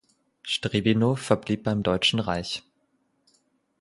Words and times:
Strebinow 0.41 1.15
verblieb 1.19 1.63
beim 1.63 1.83
Deutschen 1.83 2.19
Reich. 2.19 2.63